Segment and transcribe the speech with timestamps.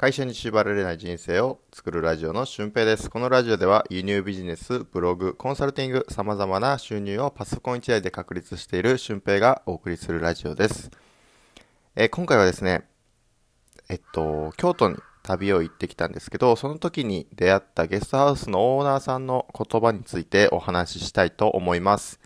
[0.00, 3.10] 会社に縛られない人生を作るラジオの俊平です。
[3.10, 10.90] このラジオでは輸入ビジネス、ブログ、コンサルティング、様々な収入をパソコン1台で確立している俊平がお送りするラジオです。
[11.96, 12.88] えー今回はですね、
[13.90, 22.20] えっと、京都に旅を行ってきたんですけど、その時に出会ったゲストハウスのオーナーさんの言葉についてお話ししたいと思います。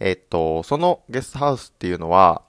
[0.00, 2.40] えっと、そのゲストハウスっていうのは、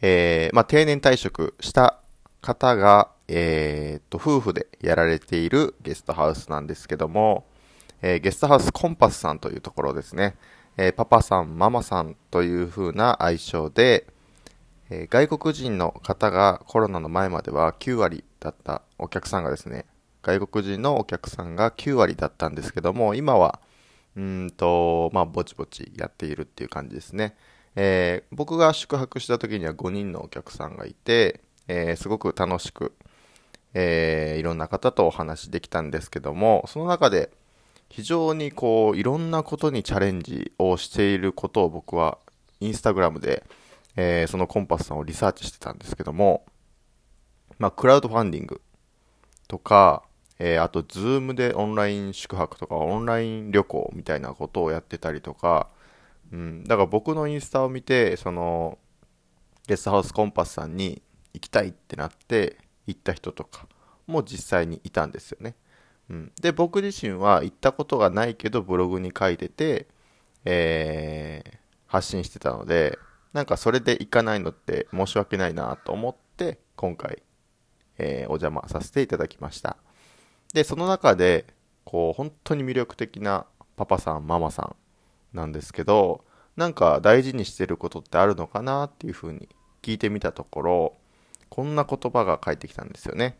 [0.00, 1.98] えーまあ、定年退職した
[2.44, 7.46] 方が、えーっと、夫婦でやられているゲストハウスなんですけども、
[8.02, 10.36] えーゲストハウスコンパスさんというところですね。
[10.76, 14.06] えーパパさん、ママさんという風な愛称で、
[14.90, 19.86] え外国人の方がコロナの前までは9割だったお客さんがですね、
[20.22, 23.60] 外国人のお客さんが9割だったんですけども、今は、
[24.16, 27.36] うんと、まあ、ぼちぼちやっているっていう感じですね。
[27.76, 32.92] えー僕が宿泊した時には5人のお客さんがいて、えーすごく楽しく、
[33.74, 37.30] えーいろんな方とお話できたんですけども、その中で
[37.88, 42.18] 非常にこう、いろんなことにチャレンジをしていることを僕は
[42.60, 43.44] インスタグラムで、
[43.96, 46.44] えーそのコンパスさんをリサーチしてたんですけども、
[47.58, 48.60] まあ、クラウドファンディング
[49.48, 50.02] とか、
[50.38, 55.68] えーあと、ズームでオンライン宿泊とか、オンライン旅行みたいなことをやってたりとか、
[56.32, 58.78] うん、だから僕のインスタを見て、その、
[59.68, 61.00] ゲストハウスコンパスさんに
[61.34, 63.66] 行きたいってなって行った人とか
[64.06, 65.54] も実際にいたんですよね。
[66.10, 69.86] うん、で、僕自身は行ったことがないけどブログに書いてて、
[70.44, 72.98] えー発信してたので、
[73.32, 77.22] なんかそれで行かないのって申し訳ないなと思って、今回、
[77.98, 79.76] えーお邪魔させていただきました。
[80.52, 81.46] で、その中で、
[81.84, 84.74] こう、本当に魅力的なパパさん、ママさ
[85.32, 86.24] んなんですけど、
[86.56, 89.48] なんか大事にしてることってあるのかなっていうふうに
[89.82, 90.96] 聞いてみたところ、
[91.54, 93.38] こんな言葉が返ってきたんですよね。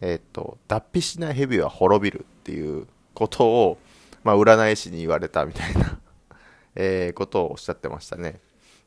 [0.00, 3.78] えっと、脱皮しない蛇は滅びるっていうことを、
[4.22, 5.98] まあ、占い師に言われたみたいな、
[6.76, 8.40] えことをおっしゃってましたね。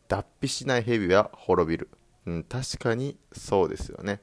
[0.08, 1.90] 脱皮しない蛇は滅びる。
[2.26, 4.22] うん、確かにそうですよね。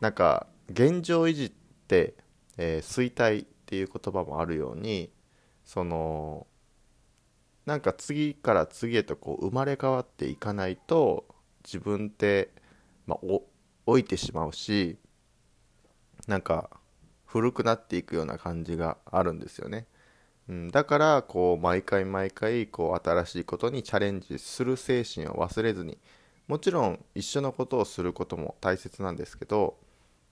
[0.00, 1.52] なんか、現状維持っ
[1.86, 2.14] て、
[2.56, 5.12] えー衰退っていう言葉もあるように、
[5.66, 6.46] その、
[7.66, 11.26] なんか次から次へとこう生まれ変わっていかないと
[11.62, 12.54] 自分って、
[13.06, 13.42] まあ、お
[13.86, 14.98] 老いてしまうし
[16.26, 16.70] なんか
[17.26, 19.86] 古くなっていくような感じがあるんですよね、
[20.48, 25.98] うん、だからこう毎回毎回こう新しいことにチャレンジする精神を忘れずに
[26.48, 29.76] もちろん一緒のことをすることも大切なんですけど、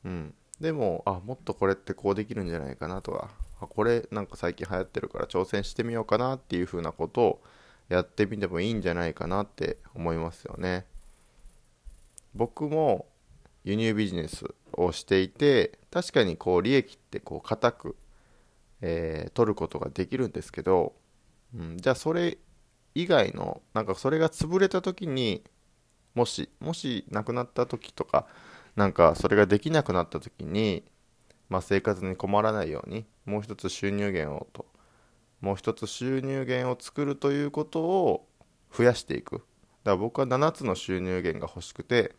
[0.05, 3.31] うん、でもあもっとこれってこうできるんじゃないかなとか
[3.61, 7.43] あこれなんか最近流行ってるから挑戦してみようかなっていう風なことを
[7.89, 10.85] やってみてもいいんじゃないかなって思いますよね。
[12.35, 13.07] 僕も
[13.65, 17.97] 輸入ビジネスをしていて確かにこう利益ってこう固く、
[18.81, 20.95] えー取ることができるんですけど、
[21.55, 22.39] うん、じゃあそれ
[22.95, 25.45] 以外のなんかそれが潰れた時に
[26.15, 28.27] もしもしなくなった時とか
[28.75, 30.85] なんかそれができなくなった時に、
[31.49, 34.67] まあ、生活に困らないようにもう一つ収入源をと
[35.41, 38.27] もう一つ収入源を作るということを
[38.77, 39.45] 増やしていく。
[39.89, 42.15] だから僕は7つの収入源が欲しくて、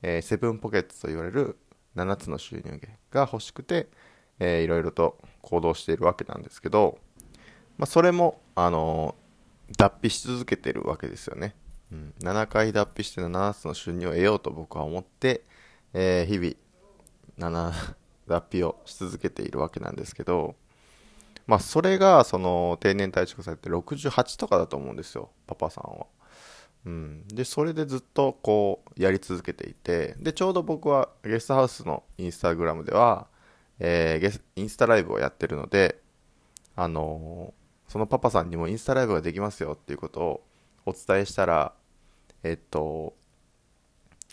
[0.00, 1.58] えーセブンポケットと言われる
[1.94, 3.88] 7つの収入源が欲しくて、
[4.38, 6.98] えーいろいろと行動しているわけなんですけど、
[7.76, 11.54] まあ、それも、あのー脱皮し続けてるわけですよね、
[11.90, 15.42] うん、7回脱皮して7つの収入を得ようと僕は思って、
[15.92, 17.94] えー日々7
[18.26, 20.54] 脱皮をし続けているわけなんですけど
[21.46, 26.06] まあそれがその定年退職されて68とかだと思うんですよパパさんは。
[26.84, 33.28] うん、でそれでずっとこうやり続けていてでちょうど僕はゲストハウスのインスタグラムでは、
[33.78, 36.00] えーゲスインスタライブをやってるので
[36.76, 37.62] あのー
[37.92, 40.44] そのパパさんにもインスタライブができますよっていうことを
[40.86, 41.74] お伝えしたら
[42.42, 43.14] えっと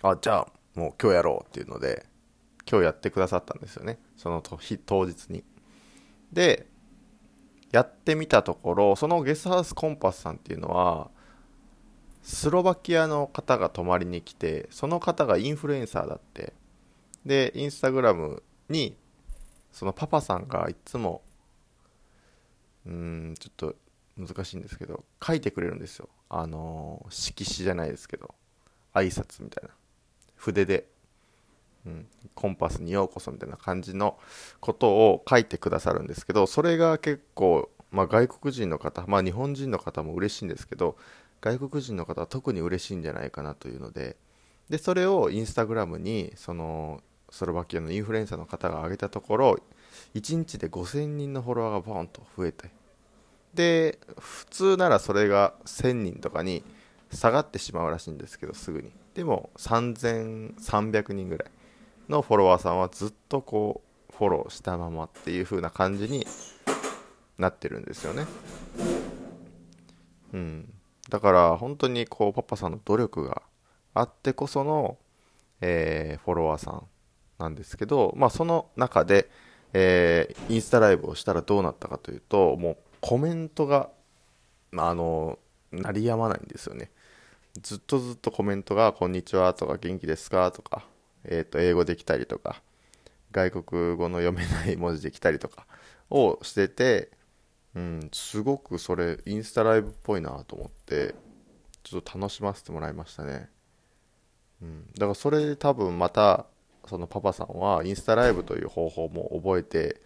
[0.01, 2.05] あじゃあもう今日やろうっていうので
[2.69, 3.99] 今日やってくださったんですよね。
[4.15, 5.43] そのと日当日に。
[6.31, 6.67] で
[7.71, 11.09] やってみたところそのゲストハウスコンパスさんっていうのは
[12.29, 16.53] スロバキアの方が泊まりに来てその方がインフルエンサーだって。
[17.25, 18.95] でインスタグラムに
[19.73, 21.21] そのパパさんがいつも
[22.85, 22.93] うー
[23.31, 23.75] んちょっと
[24.15, 26.07] 難しいんですけど書いてくれるんですよ。
[26.29, 28.35] あの色紙じゃないですけど
[28.93, 29.71] 挨拶みたいな。
[30.35, 30.85] 筆で、
[31.85, 34.19] うん、コンパスにようこそみたいな感じの
[34.59, 40.95] ことを書いてくださるんですけどそれが結構、まあ、外国人の方、まあ、日本人の方も嬉しいんですけど
[41.41, 44.17] 外国人の方は特に嬉しいんじゃないかなというので
[44.69, 49.57] でそれをインスタグラムにそのスロバキアのインフルエンサーの方が上げたところ
[50.15, 52.69] 1日で5000人のフォロワーがボーンと増えて
[53.53, 56.63] で普通ならそれが1000人とかに
[57.11, 58.91] 下がってしまうらしいんですけどすぐに。
[59.15, 61.49] でも3300人ぐらい
[62.07, 66.25] のフォロワーさんはずっとこうフォローしたままっていう風な感じに
[67.37, 68.25] なってるんですよね。
[70.33, 70.73] うん。
[71.09, 73.41] だから本当にこうパパさんの努力が
[73.93, 74.97] あってこその、
[75.61, 76.83] えー、フォロワーさん
[77.39, 79.29] なんですけどまあその中で、
[79.73, 83.89] えー、インスタライブをしたらどうなったかというともうコメントが、
[84.71, 85.39] まあ、あの
[85.71, 86.91] 鳴りやまないんですよね
[87.61, 90.85] ずっとずっとコメントが「こんにちは」とか「元気ですか?」とか、
[91.23, 92.61] えー、と英語できたりとか
[93.31, 95.65] 外国語の読めない文字できたりとか
[96.09, 97.11] をしてて、
[97.79, 101.15] うん、すごくそれインスタライブっぽいなと思って
[101.81, 103.49] ちょっと楽しませてもらいましたね、
[104.61, 106.45] うん、だからそれで多分また
[106.85, 110.01] そのパパさんはインスタライブという方法も覚えて、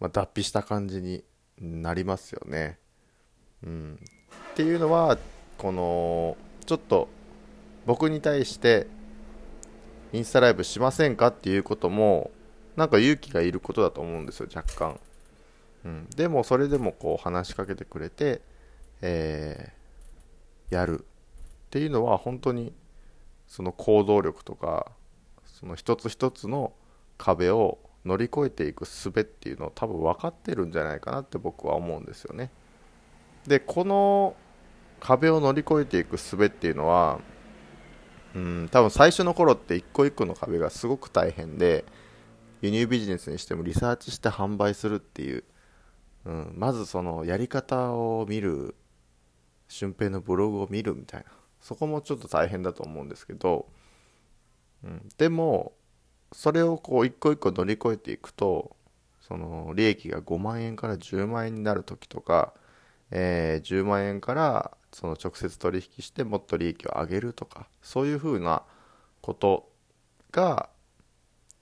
[0.00, 1.22] まあ、脱皮した感じに
[1.58, 2.78] なりますよね、
[3.62, 4.00] うん、
[4.52, 5.18] っていうのは
[5.58, 7.08] このちょっと
[7.84, 8.86] 僕に対して
[10.14, 12.30] インスタライブしませんかっていうことも
[12.76, 14.98] なんか勇気がいることだと思うんですよ若干、
[15.84, 18.42] うん、でもそれでもこう話しかけてくれて、
[19.00, 21.04] えー、やるっ
[21.70, 22.72] ていうのは本当に
[23.46, 24.92] その行動力とか
[25.44, 26.72] その一つ一つの
[27.16, 32.50] 壁を乗り越えていく術っていうのを多分分かってるんじゃないかなって僕は思うんですよね。
[33.46, 34.34] でこの
[35.00, 37.20] 壁を乗り越えていく術っていうのは
[38.34, 41.84] うん多分最初の頃って一個一個の壁がすごく大変で
[42.62, 45.44] 輸入ビジネスにしてもリサーチして販売するっていう、
[46.24, 48.74] うん、まずそのやり方を見る
[49.68, 51.26] 俊平のブログを見るみたいな。
[51.60, 53.68] そこもちょっと大変だと思うんですけど、
[54.82, 55.72] うん、でも
[56.32, 58.76] それをこう一個一個乗り越えていくと
[59.20, 62.54] その利益が5万円から10万円になる時とか、
[63.10, 68.62] えー、10万円からその直接取引してもっと利益を上げるとかそういうふうな
[69.20, 69.68] こと
[70.32, 70.68] が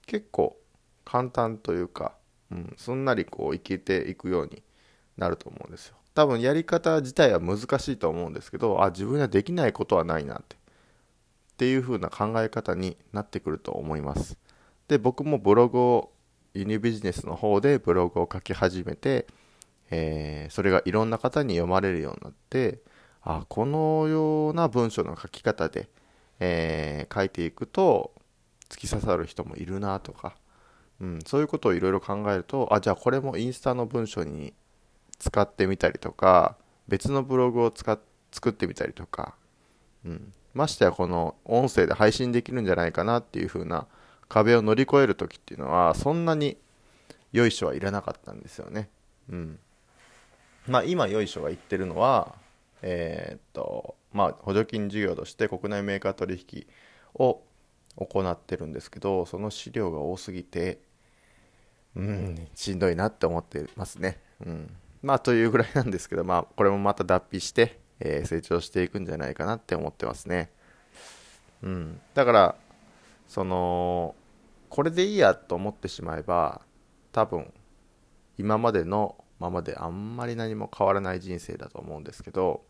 [0.05, 0.57] 結構
[1.05, 2.13] 簡単というか、
[2.51, 4.63] うん、すんなりこういけていくように
[5.17, 5.95] なると思うんですよ。
[6.15, 10.55] 多分やり方自体は難しいと思うんですけどあ自分にはできないことはないなって。
[10.55, 10.59] っ
[11.59, 14.37] ていう風な考え方になってくると思います。
[14.87, 16.11] で僕もブログを
[16.53, 19.27] 輸入ビジネスの方でブログを書き始めて、
[19.91, 22.79] えー、それがいろんな方に読まれるようになって
[23.21, 25.89] あこのような文章の書き方で、
[26.39, 28.13] えー、書いていくと
[28.69, 30.35] 突き刺さる人もいるなとか、
[31.01, 34.53] うん、そういうことをいろいろ考えるとあじゃあこれもインスタの文章に
[35.17, 36.57] 使ってみたりとか
[36.87, 37.99] 別のブログを使っ
[38.31, 39.33] 作ってみたりとか、
[40.05, 43.87] うん、ましてやこの音声で配信できるんじゃないかなっていう風な
[44.27, 46.57] 壁を乗り越える時っていうのはそんなに
[47.31, 48.89] よいしょはいらなかったんですよね。
[49.29, 49.59] うん。
[50.67, 52.35] まあ今よいしょが言ってるのは
[52.81, 56.65] えー、っとまあ、補助金事業として国内メーカー取引
[57.13, 57.41] を
[57.95, 60.79] 行ってるんですけどその資料が多すぎて
[61.95, 64.21] うんしんどいなって思ってますね。
[64.45, 70.51] うんまあというぐらいなんですけど、まあ、これもまた脱皮して、えー、成長していくんじゃないかなって思ってますね。
[71.63, 72.55] うん、だから
[73.27, 74.15] その
[74.69, 76.61] これでいいやと思ってしまえば
[77.13, 77.51] 多分
[78.37, 82.63] 今までのままであんまり何も変わらない人生だと思うんですけど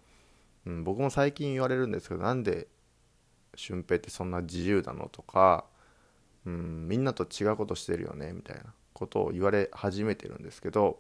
[0.66, 2.68] うん、僕も最近言われるんですけどなんで
[3.56, 5.66] 俊平ってそんな自由なのとか、
[6.46, 8.64] うん、みんなと違うことしてるよねみたいな
[9.00, 11.00] ことを言われ始めてるんですけど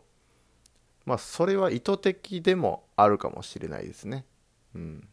[1.05, 4.25] まあそれは意図的でもあるかもしれないですね。
[4.75, 5.07] うん、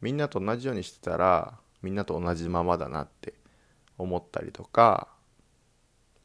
[0.00, 3.34] みんなと同じようにしてたらみんなと同じままだなって
[3.98, 5.08] 思ったりとか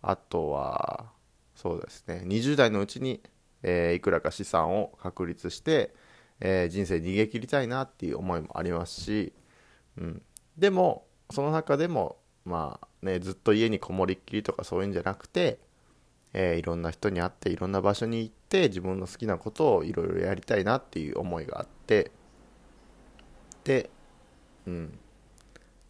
[0.01, 1.05] あとは
[1.55, 2.23] そうですね。
[2.25, 3.21] 20代のうちに、
[3.61, 5.93] えー、いくらか資産を確立して
[6.45, 9.33] えー、人生逃げ切りたいなっていう思いもありますし、
[9.97, 10.21] うん、
[10.57, 15.59] でもその中でもまあねずっと家にこもりっきりとかそういうんじゃなくて、
[16.33, 22.11] えー、いろんな人に会っていろんな場所に行って自分の好きなことをいろいろやりたいなっていう思いがあって
[23.63, 23.89] で、
[24.67, 24.99] うん、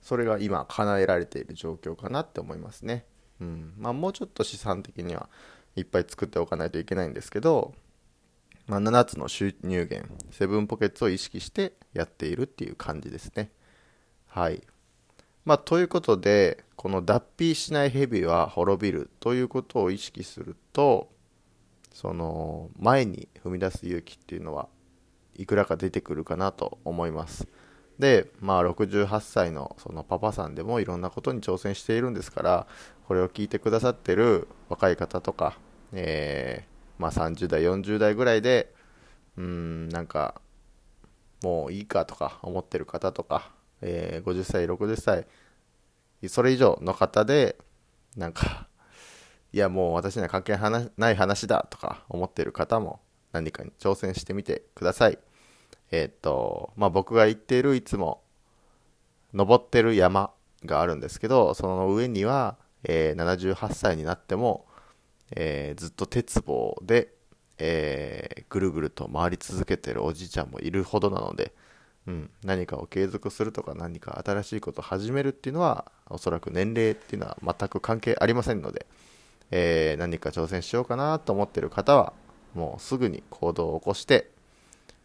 [0.01, 3.05] それが今叶えられている状況かなって思いますね。
[3.39, 5.29] うんまあ、もうちょっと資産的には
[5.75, 7.73] いっぱい作っておかないといけないんですけど、
[8.67, 13.49] まあ、7つの収入源、セブンポケッツを意識してやっているっていう感じですね。
[14.27, 14.61] はい。
[15.45, 21.09] まあ、ということで、この脱皮しない蛇は滅びるということを意識すると、
[21.93, 24.67] その前に踏み出す勇気っていうのは
[25.37, 27.47] いくらか出てくるかなと思います。
[27.99, 32.67] で、まあ、68歳のそのパパさんでもいろんなことに挑戦しているんですから
[33.07, 35.57] これを聞いてくださってる若い方とか、
[35.93, 38.73] えー、まあ、30代40代ぐらいで
[39.37, 40.41] うんなんか
[41.43, 45.27] もういいかとか思ってる方とか、えー、50歳60歳
[46.29, 47.57] それ以上の方で
[48.15, 48.67] なんか
[49.51, 50.57] いやもう私には関係
[50.97, 53.01] ない話だとか思ってる方も
[53.33, 55.19] 何かに挑戦してみてください。
[55.91, 58.23] えっ、と、まあ、僕が行っているいつも
[59.31, 60.31] 登ってる山
[60.65, 64.65] があるんですけど、その上には、えー、78歳になっても、
[65.35, 67.13] えー、ずっと鉄棒で、
[67.59, 71.53] え、ぐるぐると回り続けてるおじいちゃんもいるほどなので、
[72.07, 78.85] うん、何かを継続するとか何か新しいことを始めるっていうのはおそらく年齢っていうのは全く関係ありませんので、
[79.51, 82.13] えー、何か挑戦しようかなと思ってる方は
[82.53, 84.29] もうすぐに行動を起こして、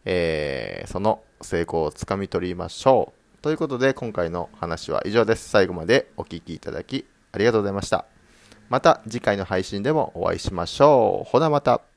[0.05, 3.41] えー、その成功をつかみ取りましょう。
[3.41, 5.49] ということで今回の話は以上です。
[5.49, 8.05] 最後までお聴きいただきありがとうございました。
[8.69, 11.29] また次回の配信でもお会いしましょう。
[11.29, 11.88] ほなまた。